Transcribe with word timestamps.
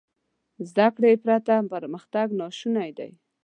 زده 0.69 0.87
کړې 0.95 1.11
پرته 1.23 1.53
پرمختګ 1.71 2.27
ناشونی 2.39 2.89
دی. 2.97 3.11